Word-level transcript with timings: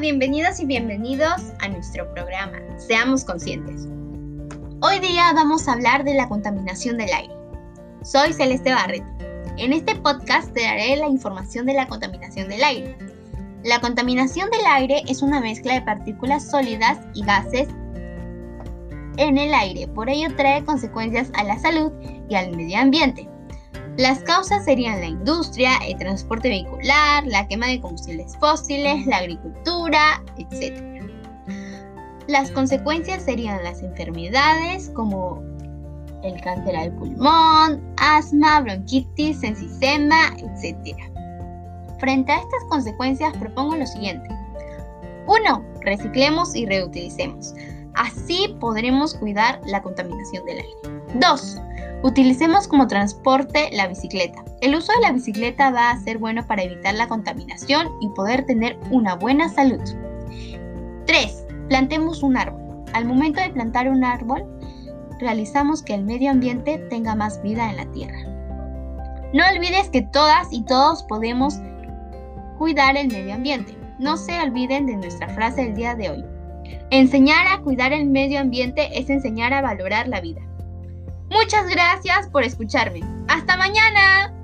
Bienvenidas 0.00 0.60
y 0.60 0.64
bienvenidos 0.64 1.52
a 1.58 1.66
nuestro 1.66 2.08
programa 2.14 2.58
Seamos 2.76 3.24
Conscientes. 3.24 3.88
Hoy 4.80 5.00
día 5.00 5.32
vamos 5.34 5.66
a 5.66 5.72
hablar 5.72 6.04
de 6.04 6.14
la 6.14 6.28
contaminación 6.28 6.98
del 6.98 7.12
aire. 7.12 7.34
Soy 8.04 8.32
Celeste 8.32 8.72
Barreto. 8.72 9.06
En 9.56 9.72
este 9.72 9.96
podcast 9.96 10.52
te 10.52 10.62
daré 10.62 10.94
la 10.96 11.08
información 11.08 11.66
de 11.66 11.74
la 11.74 11.88
contaminación 11.88 12.48
del 12.48 12.62
aire. 12.62 12.96
La 13.64 13.80
contaminación 13.80 14.48
del 14.50 14.64
aire 14.66 15.02
es 15.08 15.20
una 15.20 15.40
mezcla 15.40 15.74
de 15.74 15.82
partículas 15.82 16.48
sólidas 16.48 16.98
y 17.14 17.24
gases 17.24 17.66
en 19.16 19.36
el 19.36 19.52
aire, 19.52 19.88
por 19.88 20.08
ello 20.08 20.28
trae 20.36 20.64
consecuencias 20.64 21.28
a 21.34 21.42
la 21.42 21.58
salud 21.58 21.90
y 22.28 22.36
al 22.36 22.56
medio 22.56 22.78
ambiente. 22.78 23.28
Las 23.98 24.20
causas 24.20 24.64
serían 24.64 25.00
la 25.00 25.08
industria, 25.08 25.72
el 25.84 25.98
transporte 25.98 26.48
vehicular, 26.48 27.26
la 27.26 27.48
quema 27.48 27.66
de 27.66 27.80
combustibles 27.80 28.36
fósiles, 28.36 29.04
la 29.06 29.16
agricultura, 29.16 30.22
etc. 30.36 31.02
Las 32.28 32.52
consecuencias 32.52 33.24
serían 33.24 33.60
las 33.64 33.82
enfermedades 33.82 34.90
como 34.90 35.42
el 36.22 36.40
cáncer 36.42 36.76
al 36.76 36.92
pulmón, 36.92 37.82
asma, 37.96 38.60
bronquitis, 38.60 39.42
enfisema, 39.42 40.28
etc. 40.36 40.96
Frente 41.98 42.30
a 42.30 42.36
estas 42.36 42.62
consecuencias 42.68 43.36
propongo 43.36 43.74
lo 43.74 43.86
siguiente. 43.86 44.28
1. 45.26 45.64
Reciclemos 45.80 46.54
y 46.54 46.66
reutilicemos. 46.66 47.52
Así 47.98 48.56
podremos 48.60 49.14
cuidar 49.14 49.60
la 49.66 49.82
contaminación 49.82 50.46
del 50.46 50.58
aire. 50.58 51.00
2. 51.14 51.60
Utilicemos 52.04 52.68
como 52.68 52.86
transporte 52.86 53.70
la 53.72 53.88
bicicleta. 53.88 54.44
El 54.60 54.76
uso 54.76 54.92
de 54.92 55.00
la 55.00 55.12
bicicleta 55.12 55.72
va 55.72 55.90
a 55.90 55.98
ser 55.98 56.18
bueno 56.18 56.46
para 56.46 56.62
evitar 56.62 56.94
la 56.94 57.08
contaminación 57.08 57.88
y 58.00 58.08
poder 58.10 58.46
tener 58.46 58.78
una 58.92 59.16
buena 59.16 59.48
salud. 59.48 59.82
3. 61.06 61.46
Plantemos 61.68 62.22
un 62.22 62.36
árbol. 62.36 62.84
Al 62.92 63.04
momento 63.04 63.40
de 63.40 63.50
plantar 63.50 63.88
un 63.88 64.04
árbol, 64.04 64.46
realizamos 65.18 65.82
que 65.82 65.94
el 65.94 66.04
medio 66.04 66.30
ambiente 66.30 66.78
tenga 66.90 67.16
más 67.16 67.42
vida 67.42 67.68
en 67.68 67.78
la 67.78 67.86
tierra. 67.86 68.20
No 69.34 69.42
olvides 69.52 69.90
que 69.90 70.02
todas 70.02 70.52
y 70.52 70.62
todos 70.62 71.02
podemos 71.02 71.54
cuidar 72.58 72.96
el 72.96 73.08
medio 73.08 73.34
ambiente. 73.34 73.76
No 73.98 74.16
se 74.16 74.40
olviden 74.40 74.86
de 74.86 74.96
nuestra 74.96 75.28
frase 75.30 75.64
del 75.64 75.74
día 75.74 75.96
de 75.96 76.10
hoy. 76.10 76.37
Enseñar 76.90 77.46
a 77.48 77.60
cuidar 77.60 77.92
el 77.92 78.06
medio 78.06 78.40
ambiente 78.40 78.98
es 78.98 79.10
enseñar 79.10 79.52
a 79.52 79.60
valorar 79.60 80.08
la 80.08 80.20
vida. 80.20 80.40
Muchas 81.30 81.68
gracias 81.68 82.28
por 82.28 82.44
escucharme. 82.44 83.00
Hasta 83.28 83.58
mañana. 83.58 84.37